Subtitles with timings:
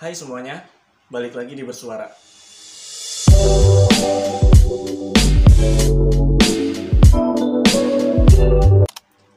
[0.00, 0.64] Hai semuanya,
[1.12, 2.08] balik lagi di Bersuara.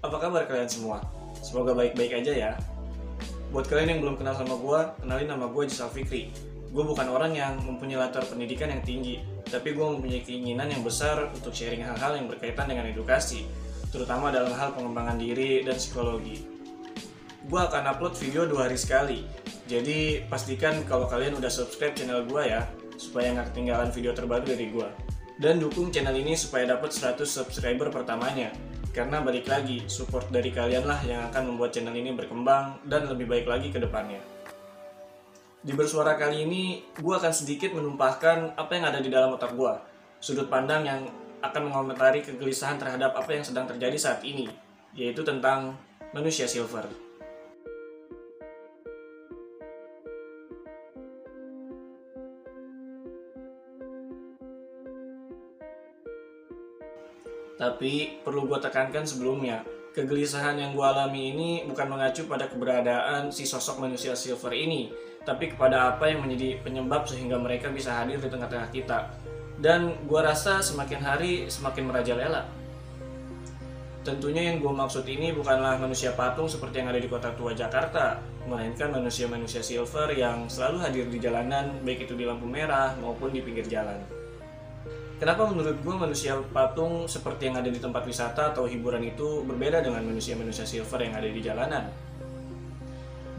[0.00, 1.04] Apa kabar kalian semua?
[1.44, 2.52] Semoga baik-baik aja ya.
[3.52, 6.32] Buat kalian yang belum kenal sama gue, kenalin nama gue Jisal Fikri.
[6.72, 9.20] Gue bukan orang yang mempunyai latar pendidikan yang tinggi,
[9.52, 13.44] tapi gue mempunyai keinginan yang besar untuk sharing hal-hal yang berkaitan dengan edukasi,
[13.92, 16.55] terutama dalam hal pengembangan diri dan psikologi.
[17.46, 19.22] Gue akan upload video dua hari sekali,
[19.70, 22.66] jadi pastikan kalau kalian udah subscribe channel gue ya,
[22.98, 24.88] supaya nggak ketinggalan video terbaru dari gue.
[25.38, 28.50] Dan dukung channel ini supaya dapat 100 subscriber pertamanya,
[28.90, 33.30] karena balik lagi, support dari kalian lah yang akan membuat channel ini berkembang dan lebih
[33.30, 34.18] baik lagi ke depannya.
[35.62, 39.74] Di bersuara kali ini, gue akan sedikit menumpahkan apa yang ada di dalam otak gue.
[40.18, 41.06] Sudut pandang yang
[41.46, 44.50] akan mengomentari kegelisahan terhadap apa yang sedang terjadi saat ini,
[44.98, 45.78] yaitu tentang
[46.10, 47.05] manusia silver.
[57.56, 59.64] Tapi perlu gue tekankan sebelumnya,
[59.96, 64.92] kegelisahan yang gue alami ini bukan mengacu pada keberadaan si sosok manusia silver ini,
[65.24, 69.08] tapi kepada apa yang menjadi penyebab sehingga mereka bisa hadir di tengah-tengah kita.
[69.56, 72.44] Dan gue rasa semakin hari semakin merajalela.
[74.04, 78.20] Tentunya yang gue maksud ini bukanlah manusia patung seperti yang ada di kota tua Jakarta,
[78.46, 83.42] melainkan manusia-manusia silver yang selalu hadir di jalanan, baik itu di lampu merah maupun di
[83.42, 83.98] pinggir jalan.
[85.16, 89.80] Kenapa menurut gue manusia patung seperti yang ada di tempat wisata atau hiburan itu berbeda
[89.80, 91.88] dengan manusia-manusia silver yang ada di jalanan?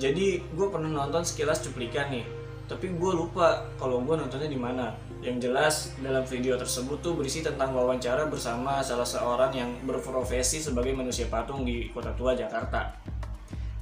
[0.00, 2.24] Jadi gue pernah nonton sekilas cuplikan nih,
[2.64, 4.96] tapi gue lupa kalau gue nontonnya di mana.
[5.20, 10.92] Yang jelas dalam video tersebut tuh berisi tentang wawancara bersama salah seorang yang berprofesi sebagai
[10.92, 12.92] manusia patung di Kota Tua Jakarta.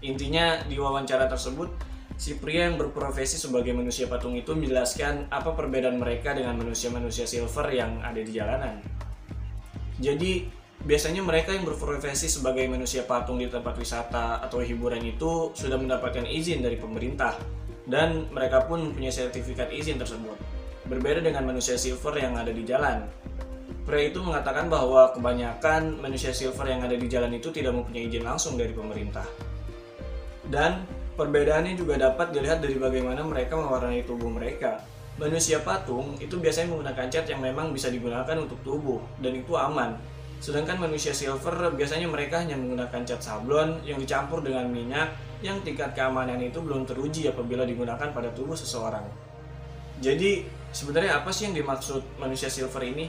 [0.02, 5.98] Intinya di wawancara tersebut si pria yang berprofesi sebagai manusia patung itu menjelaskan apa perbedaan
[5.98, 8.78] mereka dengan manusia-manusia silver yang ada di jalanan.
[9.98, 10.46] Jadi,
[10.84, 16.26] biasanya mereka yang berprofesi sebagai manusia patung di tempat wisata atau hiburan itu sudah mendapatkan
[16.26, 17.34] izin dari pemerintah
[17.84, 20.36] dan mereka pun mempunyai sertifikat izin tersebut.
[20.84, 23.08] Berbeda dengan manusia silver yang ada di jalan.
[23.84, 28.24] Pria itu mengatakan bahwa kebanyakan manusia silver yang ada di jalan itu tidak mempunyai izin
[28.24, 29.24] langsung dari pemerintah.
[30.48, 30.84] Dan
[31.14, 34.82] Perbedaannya juga dapat dilihat dari bagaimana mereka mewarnai tubuh mereka.
[35.14, 39.94] Manusia patung itu biasanya menggunakan cat yang memang bisa digunakan untuk tubuh dan itu aman.
[40.42, 45.94] Sedangkan manusia silver biasanya mereka hanya menggunakan cat sablon yang dicampur dengan minyak yang tingkat
[45.94, 49.06] keamanan itu belum teruji apabila digunakan pada tubuh seseorang.
[50.02, 50.42] Jadi
[50.74, 53.06] sebenarnya apa sih yang dimaksud manusia silver ini?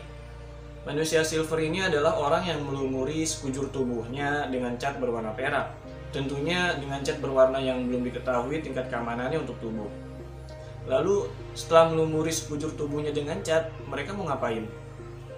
[0.86, 5.74] Manusia silver ini adalah orang yang melumuri sekujur tubuhnya dengan cat berwarna perak
[6.16, 9.92] Tentunya dengan cat berwarna yang belum diketahui tingkat keamanannya untuk tubuh.
[10.88, 14.64] Lalu setelah melumuri sekujur tubuhnya dengan cat, mereka mau ngapain?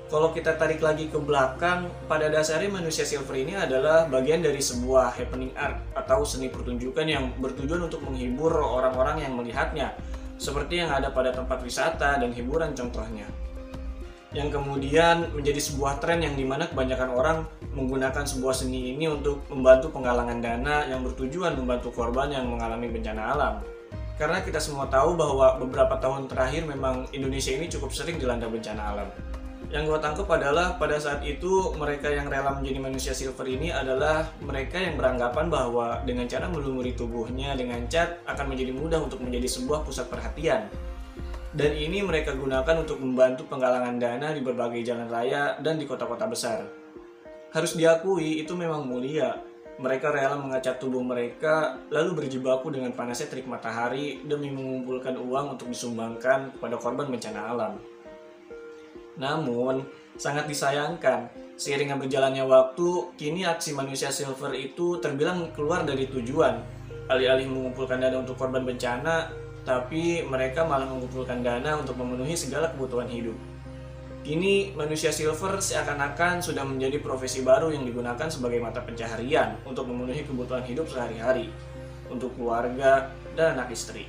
[0.07, 5.17] Kalau kita tarik lagi ke belakang, pada dasarnya manusia silver ini adalah bagian dari sebuah
[5.17, 9.97] happening art atau seni pertunjukan yang bertujuan untuk menghibur orang-orang yang melihatnya,
[10.37, 13.25] seperti yang ada pada tempat wisata dan hiburan contohnya
[14.35, 17.37] yang kemudian menjadi sebuah tren yang di mana kebanyakan orang
[17.77, 23.37] menggunakan sebuah seni ini untuk membantu penggalangan dana yang bertujuan membantu korban yang mengalami bencana
[23.37, 23.55] alam.
[24.17, 28.81] Karena kita semua tahu bahwa beberapa tahun terakhir memang Indonesia ini cukup sering dilanda bencana
[28.97, 29.09] alam.
[29.69, 34.25] Yang gue tangkap adalah pada saat itu mereka yang rela menjadi manusia silver ini adalah
[34.41, 39.45] mereka yang beranggapan bahwa dengan cara melumuri tubuhnya dengan cat akan menjadi mudah untuk menjadi
[39.45, 40.71] sebuah pusat perhatian
[41.57, 46.29] dan ini mereka gunakan untuk membantu penggalangan dana di berbagai jalan raya dan di kota-kota
[46.29, 46.86] besar.
[47.55, 49.39] Harus diakui itu memang mulia.
[49.77, 55.69] Mereka rela mengacat tubuh mereka lalu berjibaku dengan panasnya terik matahari demi mengumpulkan uang untuk
[55.69, 57.73] disumbangkan kepada korban bencana alam.
[59.21, 59.85] Namun,
[60.17, 66.61] sangat disayangkan, seiring berjalannya waktu, kini aksi manusia silver itu terbilang keluar dari tujuan.
[67.09, 69.29] Alih-alih mengumpulkan dana untuk korban bencana,
[69.65, 73.37] tapi mereka malah mengumpulkan dana untuk memenuhi segala kebutuhan hidup.
[74.27, 80.27] Kini manusia silver seakan-akan sudah menjadi profesi baru yang digunakan sebagai mata pencaharian untuk memenuhi
[80.27, 81.47] kebutuhan hidup sehari-hari
[82.11, 84.03] untuk keluarga dan anak istri.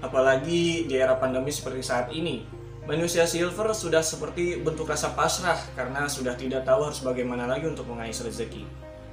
[0.00, 2.48] Apalagi di era pandemi seperti saat ini,
[2.88, 7.84] manusia silver sudah seperti bentuk rasa pasrah karena sudah tidak tahu harus bagaimana lagi untuk
[7.84, 8.64] mengais rezeki.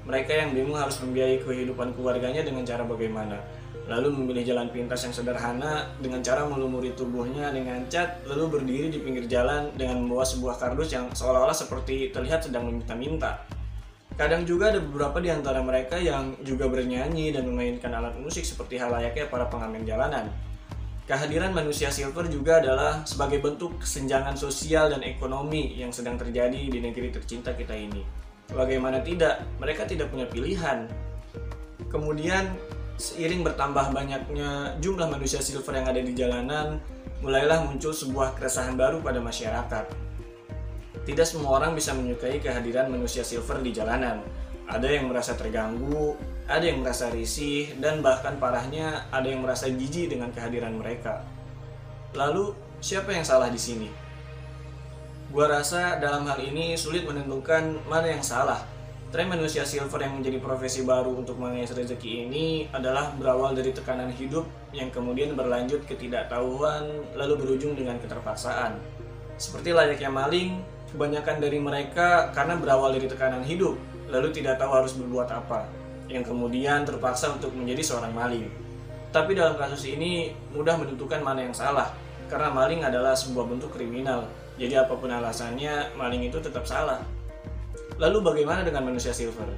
[0.07, 3.43] Mereka yang bingung harus membiayai kehidupan keluarganya dengan cara bagaimana
[3.91, 9.03] lalu memilih jalan pintas yang sederhana dengan cara melumuri tubuhnya dengan cat, lalu berdiri di
[9.03, 13.43] pinggir jalan dengan membawa sebuah kardus yang seolah-olah seperti terlihat sedang meminta-minta.
[14.15, 18.79] Kadang juga ada beberapa di antara mereka yang juga bernyanyi dan memainkan alat musik seperti
[18.79, 20.31] hal layaknya para pengamen jalanan.
[21.09, 26.79] Kehadiran manusia silver juga adalah sebagai bentuk kesenjangan sosial dan ekonomi yang sedang terjadi di
[26.79, 27.99] negeri tercinta kita ini.
[28.51, 30.87] Bagaimana tidak, mereka tidak punya pilihan.
[31.91, 32.55] Kemudian,
[33.01, 36.77] seiring bertambah banyaknya jumlah manusia silver yang ada di jalanan,
[37.25, 40.11] mulailah muncul sebuah keresahan baru pada masyarakat
[41.01, 44.21] tidak semua orang bisa menyukai kehadiran manusia silver di jalanan.
[44.69, 46.13] Ada yang merasa terganggu,
[46.45, 51.25] ada yang merasa risih, dan bahkan parahnya ada yang merasa jijik dengan kehadiran mereka.
[52.13, 53.89] Lalu, siapa yang salah di sini?
[55.33, 58.61] Gua rasa dalam hal ini sulit menentukan mana yang salah.
[59.11, 64.07] Tren manusia silver yang menjadi profesi baru untuk mengais rezeki ini adalah berawal dari tekanan
[64.15, 66.87] hidup yang kemudian berlanjut ketidaktahuan
[67.19, 68.79] lalu berujung dengan keterpaksaan.
[69.35, 73.79] Seperti layaknya maling, Kebanyakan dari mereka karena berawal dari tekanan hidup,
[74.11, 75.63] lalu tidak tahu harus berbuat apa,
[76.11, 78.51] yang kemudian terpaksa untuk menjadi seorang maling.
[79.07, 81.95] Tapi dalam kasus ini mudah menentukan mana yang salah,
[82.27, 84.27] karena maling adalah sebuah bentuk kriminal.
[84.59, 86.99] Jadi apa pun alasannya, maling itu tetap salah.
[87.99, 89.49] Lalu bagaimana dengan manusia silver?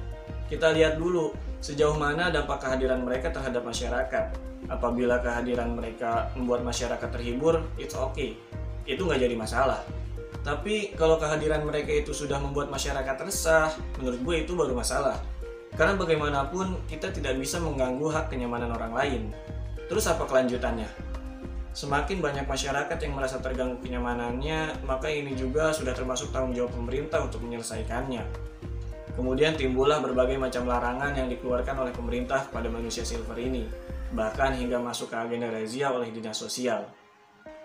[0.50, 4.24] Kita lihat dulu sejauh mana dampak kehadiran mereka terhadap masyarakat.
[4.68, 8.36] Apabila kehadiran mereka membuat masyarakat terhibur, it's okay.
[8.88, 9.80] Itu nggak jadi masalah.
[10.44, 15.16] Tapi kalau kehadiran mereka itu sudah membuat masyarakat resah, menurut gue itu baru masalah.
[15.72, 19.22] Karena bagaimanapun kita tidak bisa mengganggu hak kenyamanan orang lain.
[19.88, 21.13] Terus apa kelanjutannya?
[21.74, 27.18] Semakin banyak masyarakat yang merasa terganggu kenyamanannya, maka ini juga sudah termasuk tanggung jawab pemerintah
[27.26, 28.22] untuk menyelesaikannya.
[29.18, 33.66] Kemudian timbullah berbagai macam larangan yang dikeluarkan oleh pemerintah kepada manusia silver ini,
[34.14, 36.86] bahkan hingga masuk ke agenda razia oleh dinas sosial.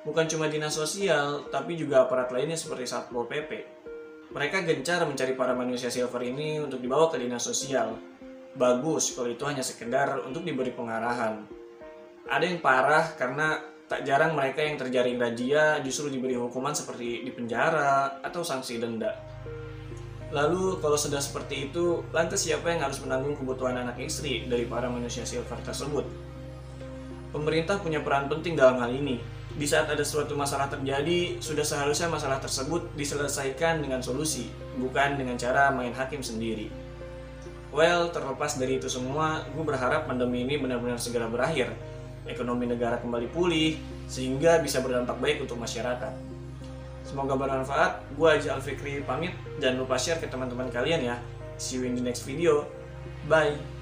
[0.02, 3.78] Bukan cuma dinas sosial, tapi juga aparat lainnya seperti Satpol PP.
[4.34, 7.94] Mereka gencar mencari para manusia silver ini untuk dibawa ke dinas sosial.
[8.58, 11.46] Bagus kalau itu hanya sekedar untuk diberi pengarahan.
[12.26, 13.58] Ada yang parah karena
[13.90, 19.18] tak jarang mereka yang terjaring razia justru diberi hukuman seperti di penjara atau sanksi denda.
[20.30, 24.86] Lalu kalau sudah seperti itu, lantas siapa yang harus menanggung kebutuhan anak istri dari para
[24.86, 26.06] manusia silver tersebut?
[27.34, 29.18] Pemerintah punya peran penting dalam hal ini,
[29.58, 35.34] di saat ada suatu masalah terjadi, sudah seharusnya masalah tersebut diselesaikan dengan solusi, bukan dengan
[35.34, 36.70] cara main hakim sendiri.
[37.74, 41.74] Well, terlepas dari itu semua, gue berharap pandemi ini benar-benar segera berakhir.
[42.30, 46.14] Ekonomi negara kembali pulih, sehingga bisa berdampak baik untuk masyarakat.
[47.10, 48.06] Semoga bermanfaat.
[48.14, 49.34] Gue Aja Alfikri pamit.
[49.58, 51.18] Jangan lupa share ke teman-teman kalian ya.
[51.58, 52.70] See you in the next video.
[53.26, 53.79] Bye.